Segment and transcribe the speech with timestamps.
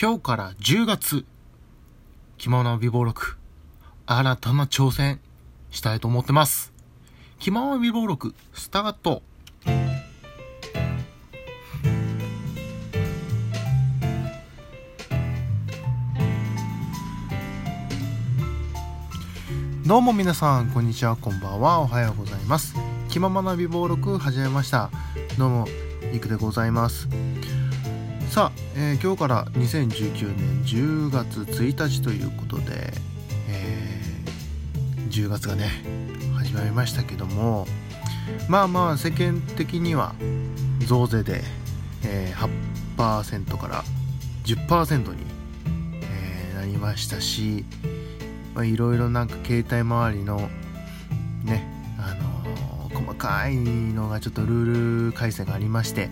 [0.00, 1.26] 今日から10月、
[2.38, 3.36] 着物美貌録、
[4.06, 5.20] 新たな挑戦
[5.70, 6.72] したいと思ってます。
[7.38, 9.22] 着物美貌録、スタート。
[19.86, 22.74] どうも皆さん、こんにちは、こんばんは、おはようございます。
[23.10, 24.90] 気ままな美貌録始めました。
[25.38, 25.68] どうも、
[26.14, 27.08] いくでございます。
[28.32, 32.90] さあ、えー今日から2019年10月1日ということで、
[33.50, 35.68] えー10月がね、
[36.38, 37.66] 始まりましたけども、
[38.48, 40.14] まあまあ世間的には
[40.86, 41.42] 増税で、
[42.06, 42.58] えー
[42.96, 43.84] 8%から
[44.44, 45.26] 10%に、
[46.10, 47.66] えーなりましたし、
[48.64, 50.48] いろいろなんか携帯周りの
[51.44, 51.66] ね、
[51.98, 56.08] あのー細かいのがちょっとルール改正がありまして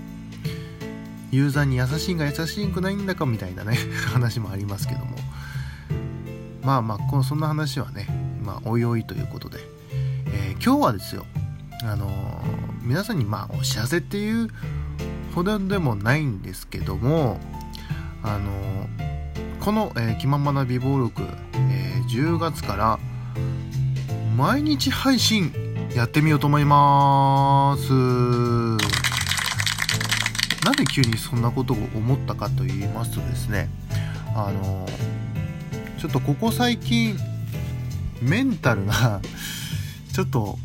[1.30, 3.76] ユーザーに優しいんか優しくないんだかみたいなね
[4.12, 5.16] 話もありますけども。
[6.62, 8.06] まあまあこのそんな話はね
[8.42, 9.58] まあおいおいということで、
[10.26, 11.24] えー今日はですよ
[11.82, 12.40] あのー
[12.82, 14.48] 皆さんにまあお知らせっていう
[15.34, 17.40] ほどでもないんですけども
[18.22, 21.22] あのーこの、えー気ままな美貌録、
[21.54, 22.98] えー10月から
[24.36, 25.52] 毎日配信
[25.94, 28.99] やってみようと思います。
[30.64, 33.68] なんで急にそんなことを思ったかと言いますとですね
[34.34, 34.86] あの
[35.98, 37.16] ちょっとここ最近
[38.22, 39.20] メンタルが
[40.12, 40.58] ちょっと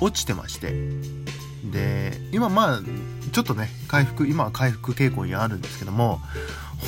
[0.00, 0.74] 落ちてまして
[1.70, 2.80] で今まあ
[3.32, 6.20] ちょっとね回復今は回復傾向にあるんですけども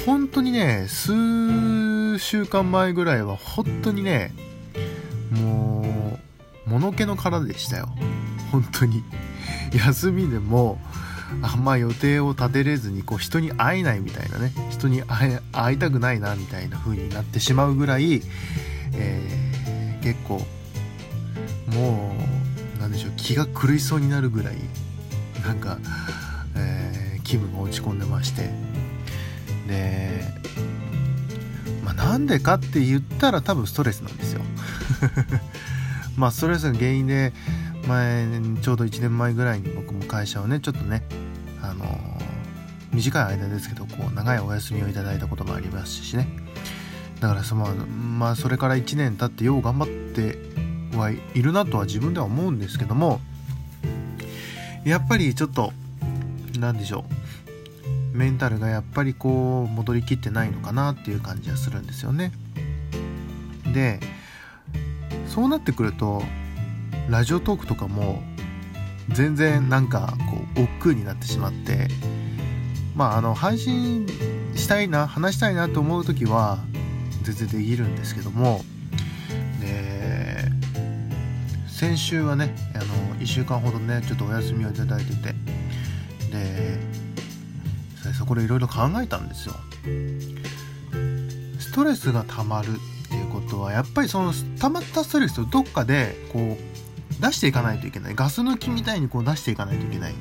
[0.06, 4.32] 本当にね数週間前ぐらいは本当にね
[5.30, 6.18] も
[6.66, 7.88] う物気の殻でしたよ。
[8.52, 9.02] 本当に。
[9.72, 10.78] 休みでも
[11.42, 18.22] あんま予定を立てれずにこう人に会えないみたいなね人に会いたくないなみたいな風になってしまうぐらい、
[18.94, 19.38] えー
[20.00, 20.40] 結構
[21.74, 22.14] も
[22.76, 24.54] うなんでしょう気が狂いそうになるぐらい
[25.44, 25.78] なんか、
[26.56, 26.98] えー
[27.28, 28.48] 気分が落ち込んでまして。
[29.66, 30.22] で、
[31.84, 34.40] まあ、なんでかって言ったら多分ストレスなんですよ。
[36.16, 37.34] まあストレスが原因で
[37.88, 38.26] 前
[38.62, 41.02] ちょうど1年前ぐらいに僕も会社をねちょっとね
[41.62, 42.18] あのー
[42.92, 46.28] 短い間ですけどこう長いお休みをいただいたこともありますしね。
[47.20, 50.38] だからそのまあそれから1年経ってよう頑張って
[50.96, 53.20] はいるなとは自分では思うんですけども
[54.84, 55.72] やっぱりちょっと
[56.58, 58.16] なんでしょう。
[58.16, 62.32] メンタルがやっぱりこう戻りきってないのかなっていう感じはするんですよね。
[63.72, 64.00] で
[65.26, 66.22] そうなってくると
[67.08, 68.22] ラジオトークとかも
[69.08, 71.88] 全然なんかこう億劫になってしまって
[72.94, 74.06] まああの配信
[74.54, 76.58] したいな話したいなと思う時は
[77.22, 78.60] 全然できるんですけども
[79.60, 80.44] で
[81.66, 82.84] 先週はねあの
[83.16, 85.34] 1週間ほどねちょっとお休みをいただいてて
[86.30, 86.78] で
[88.02, 89.54] そそこでいろいろ考えたんですよ。
[91.58, 96.87] ストレスが溜まるっていうことはやっぱりその溜まったストレスをどっかでこう
[97.20, 98.14] 出していかないといけない。
[98.14, 100.14] ガス抜きみたいにこう出していかないといけない。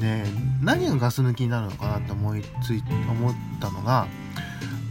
[0.00, 0.24] で
[0.60, 4.08] 何がガス抜きになるのかなって思いつい思ったのが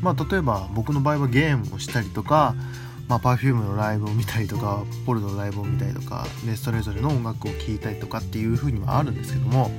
[0.01, 2.55] まあ例えば僕の場合はゲームをしたりとか
[3.11, 9.69] まあ、Perfume のライブを見たりとかポルノのライブを見たりとかでそれぞれの音楽を聴いたりとかっていう風にはあるんですけども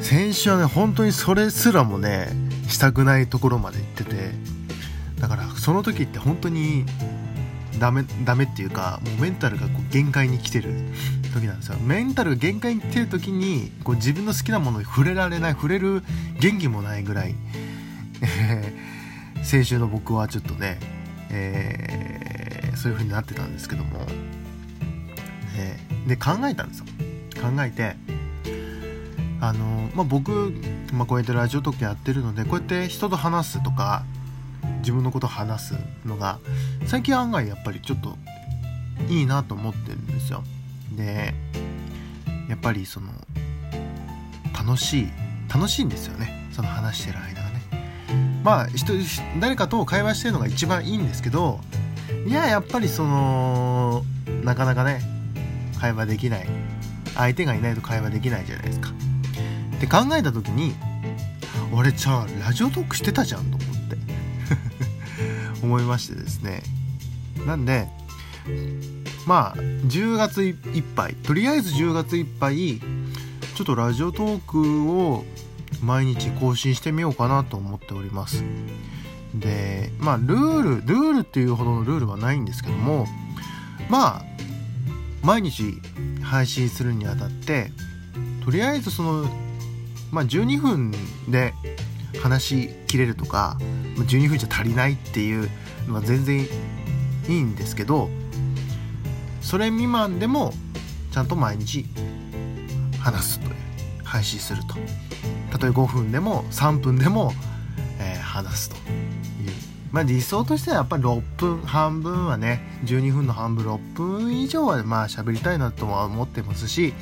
[0.00, 2.28] 先週はね本当にそれすらもね
[2.68, 4.30] したくないところまで行ってて
[5.20, 6.84] だからその時って本当に
[7.84, 10.72] ダメダメっていうかもうメンタルがこう限界に来てる
[11.34, 11.76] 時なんですよ。
[11.80, 16.02] メンタルが限界に来てる時にこう自分の好きなものに触れられない触れる
[16.40, 17.34] 元気もないぐらい、
[19.42, 20.78] 先週の僕はちょっとね
[21.28, 24.00] えーそういう風になってたんですけども、
[25.58, 26.86] えで考えたんですよ。
[27.34, 27.96] 考えて
[29.42, 30.54] あの、まあ、僕、
[30.94, 34.06] まあ、こうやってラジオトークやってるのでこうやって人と話すとか
[34.80, 35.74] 自分のこと話す
[36.04, 36.38] のが
[36.86, 38.16] 最近案外やっぱりちょっと
[39.08, 40.42] いいなと思ってるんですよ。
[40.92, 41.34] で
[42.48, 43.08] やっぱりその
[44.52, 45.08] 楽しい
[45.52, 46.48] 楽しいんですよね。
[46.52, 47.62] その話してる間がね。
[48.42, 48.92] まあ人
[49.40, 51.60] 誰かと会話してるのが一番いいんですけど
[52.26, 54.04] いややっぱりその
[54.44, 55.00] なかなかね
[55.80, 56.48] 会話できない。
[57.16, 58.90] 相手がいないと会話できないじゃないですか。
[59.76, 60.74] って考えた時に
[61.72, 63.63] 俺じゃあラジオトークしてたじゃんと。
[65.64, 66.62] 思いましてですね。
[67.46, 67.88] なんで
[69.26, 72.80] まあ10月いっぱいとりあえず10月いっぱい
[73.54, 75.24] ちょっとラジオトークを
[75.82, 78.44] 毎日更新してみようかなと思っております。
[79.34, 83.06] でまあルールルールっていうほどのルールはないんですけども
[83.88, 84.24] まあ
[85.22, 85.80] 毎日
[86.22, 87.72] 配信するにあたって
[88.44, 89.26] とりあえずその
[90.12, 90.92] まあ12分
[91.28, 91.54] で
[92.20, 93.58] 話しきれるとか
[93.96, 95.48] 12分じゃ足りないっていう
[95.86, 96.46] のは全然い
[97.28, 98.08] いんですけど
[99.40, 100.52] それ未満でも
[101.12, 101.86] ちゃんと毎日
[102.98, 103.54] 話すという
[104.04, 104.74] 配信すると。
[105.54, 107.32] たとえ5分でも3分でも、
[108.00, 108.82] えー、話すという。
[109.92, 116.92] まあ理想としてはやっぱり6分半分はね12分の半分6分以上はまあ喋りたいなとは思ってますし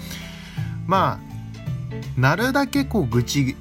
[0.87, 1.19] ま
[2.17, 3.57] あなるだけこう愚痴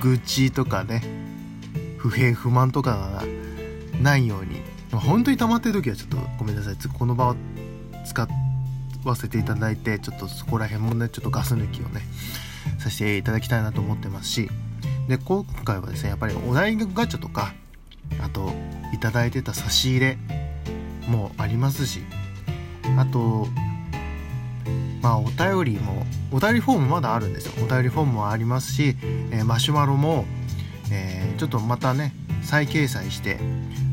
[0.00, 1.02] 愚痴とかね
[1.98, 3.24] 不平不満とかが
[4.00, 4.62] ないように。
[4.92, 6.76] 本当に溜まってる時はちょっとごめんなさい。
[6.76, 7.36] この場を
[8.06, 8.28] 使
[9.04, 12.02] わせていただいてちょっとそこら辺もねちょっとガス抜きをね
[12.78, 14.50] させていただきたいなと思ってますし。
[15.08, 17.52] で今回はですねやっぱりお題ガチャとか
[18.20, 18.52] あと
[18.92, 20.18] いいてた差し入れ
[21.08, 22.00] もありますし
[22.96, 23.46] あと
[25.02, 28.96] まあお便りもお便りフォームまだあるんですよお便りフォームもありますし、
[29.30, 30.24] えー、マシュマロも、
[30.90, 33.38] えー、ちょっとまたね再掲載して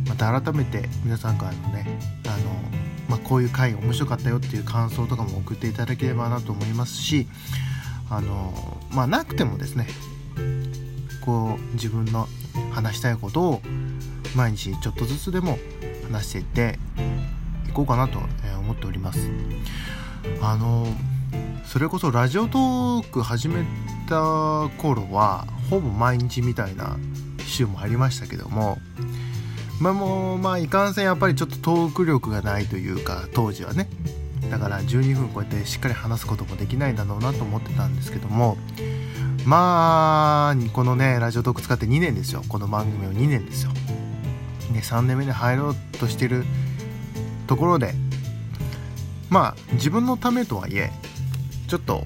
[0.07, 2.51] また改めて皆さんからのねあの、
[3.09, 7.27] まあ、こういう回面白かったよっていう感想とかも送っていただければなと思いますし
[8.09, 9.87] あのまあなくてもですね
[11.21, 12.27] こう自分の
[12.71, 13.61] 話したいことを
[14.35, 15.57] 毎日ちょっとずつでも
[16.11, 16.79] 話していって
[17.69, 18.19] いこうかなと
[18.59, 19.29] 思っております。
[20.41, 20.87] あの
[21.65, 23.63] それこそラジオトーク始め
[24.07, 26.97] た頃はほぼ毎日みたいな
[27.45, 28.77] 週もありましたけども
[29.79, 33.87] まあもうまあいかんせんやっぱりちょっとトーク力がないというか当時はね。
[34.49, 38.57] だから12分こうやってしっかり話すこともできないんだろうなと思ってたんですけども
[39.45, 42.43] まあこのねラジオトーク使って2年ですよ。
[42.49, 46.43] この番組を2年ですよ、ね、3年目に入ろうとしてる
[47.47, 47.93] ところで
[49.31, 50.91] まあ自分のためとはいえ
[51.67, 52.05] ちょっと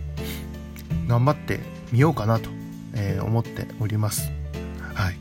[1.08, 1.60] 頑張って
[1.92, 2.50] みようかなと、
[2.94, 4.32] えー、思っております。
[4.94, 5.18] はい。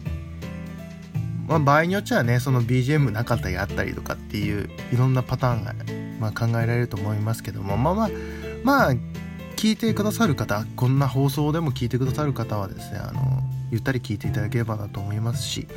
[1.49, 5.75] まあ、場合によっちゃねその BGM なかったりあったりとかっていういろんなパターンが、
[6.19, 8.11] まあ、考えられると思いますけどもまあまあ
[8.63, 8.93] まあ
[9.57, 15.69] 聞いてくださる方こんな放送でも聞いてくださる方はですねあのゆったり聞いていただければなと思いますし、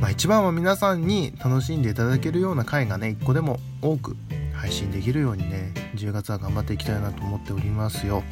[0.00, 4.16] まあ、一番は皆さんに楽しんでいただけるような回がね一個でも多く
[4.56, 8.22] 配信できるようにね10月は頑張っていきたいなと思っておりますよ。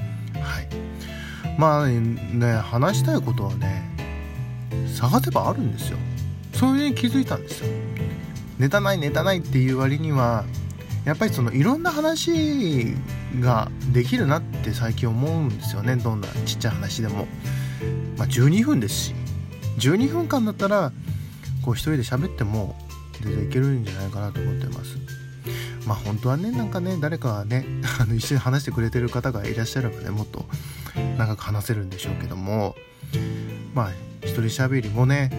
[0.41, 0.69] はい。
[1.59, 3.95] まあね話したいことはね
[4.99, 5.99] 探せばあるんですよ。
[6.53, 7.69] それに気づいたんですよ。
[8.59, 10.45] ネタないネタないっていう割には
[11.05, 12.95] やっぱりそのいろんな話
[13.41, 15.97] ができるなって最近思うんですよね。
[15.97, 17.27] どんなちっちゃい話でも、
[18.17, 19.15] まあ、12分ですし。
[19.79, 20.93] 12分間だったら
[21.65, 22.77] こう一人で喋っても
[23.21, 25.24] 全然いけるんじゃないかなと思ってます。
[25.87, 27.67] まあ本当はねなんかね誰かね
[28.01, 30.47] あの一緒に話してくれてる方がいらっしゃればねもっと
[31.19, 32.75] 長く話せるんでしょうけども
[33.75, 33.91] まあ
[34.23, 35.31] 一人喋りもね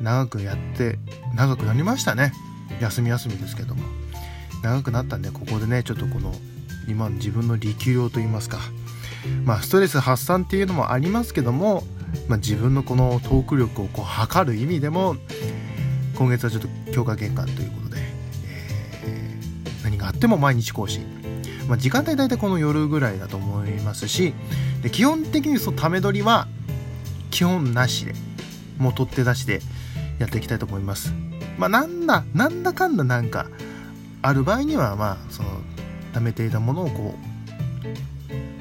[0.00, 0.98] 長くやって
[1.34, 2.32] 長くなりましたね。
[2.80, 3.82] 休み休みですけども。
[4.62, 6.34] 長くなったんでここでねちょっとこの
[6.88, 8.58] 今の自分の力量といいますか。
[9.44, 11.84] まあストレス発散っていうのもありますけども、
[12.28, 15.16] まあ、自分のこのトーク力をこう測る意味でも
[16.16, 17.83] 今月はちょっと強化月間ということで、
[20.04, 21.04] があっても毎日更新、
[21.68, 24.34] まあ、時間帯大体この夜ぐらいだと思いますし
[24.82, 26.46] で基本的にそのため撮りは
[27.30, 28.14] 基本なしで
[28.78, 29.60] もう取って出しで
[30.18, 31.12] やっていきたいと思います。
[31.58, 33.46] まあ、なんだ、なんだかんだなんか、
[34.22, 35.48] ある場合には、まあ、その、
[36.12, 37.14] 貯めていたものをこ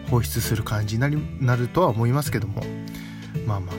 [0.08, 2.64] う、放出する感じになりなるとは思いますけども、
[3.46, 3.76] まあまあ、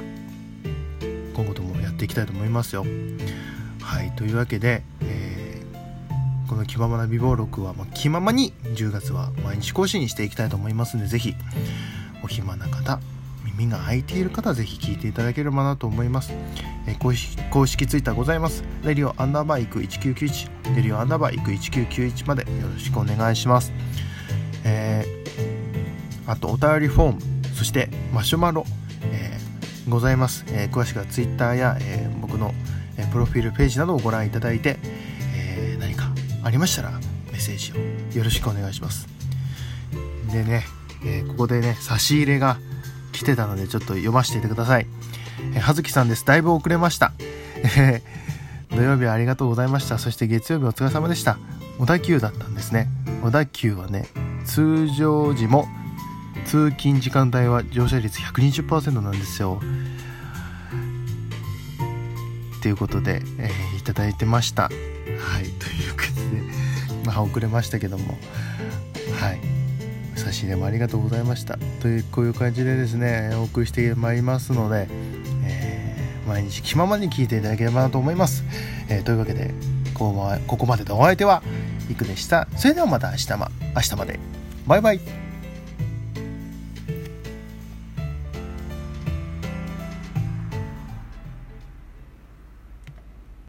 [1.35, 2.85] 今後ともやっていきたいと思いますよ。
[3.80, 5.23] はい、というわけで、えー、
[6.54, 11.34] この気ままな美貌録は、まあ、気ままに10月は毎日更新していきたいと思いますので、ぜひ、
[12.23, 13.00] お暇な方、
[13.44, 16.32] 耳が開いている方はぜひ聞いていただければなと思います。
[16.87, 18.62] えー、公式公式ツイッターございます。
[18.84, 23.73] レディオアンダーバーイク1991、レディオアンダーバーイク1991までよろしくお願いします。
[24.62, 27.20] えー、あとお便りフォーム、
[27.52, 28.64] そしてマシュマロ、
[29.02, 30.44] えー、ございます。
[30.50, 32.54] えー、詳しくはツイッターや、えー、僕の、
[32.96, 34.78] えプロフィールページなどをご覧いただいて、
[36.44, 36.98] ありましたらメ
[37.32, 39.08] ッセージをよろしくお願いします。
[40.30, 40.64] でね、
[41.04, 42.58] えここでね、差し入れが
[43.12, 44.86] 来てたのでちょっと読ませていてください。
[45.54, 46.24] えー、はずきさんです。
[46.24, 47.12] だいぶ遅れました。
[47.76, 49.98] えー、土曜日はありがとうございました。
[49.98, 51.38] そして月曜日お疲れ様でした。
[51.78, 52.88] 小田急だったんですね。
[53.22, 54.06] 小田急はね、
[54.44, 55.66] 通常時も
[56.44, 59.60] 通勤時間帯は乗車率120%なんですよ。
[62.64, 64.70] ということで、えー、いただいてましたは
[65.40, 65.53] い
[67.04, 68.18] まあ遅れましたけども。
[69.20, 69.54] はい。
[70.16, 71.58] 差し入れもありがとうございました。
[71.80, 74.87] というこういう感じでですねお送りしてまいりますので、
[75.44, 78.44] えー、毎日気ままに聞いていただければなと思います、
[78.88, 79.52] えー、というわけで
[79.94, 80.12] こ
[80.46, 81.42] こまでのお相手は
[81.90, 82.49] いくでした。
[82.56, 84.18] それではまた明日ま明日まで。
[84.66, 85.23] バイバイ。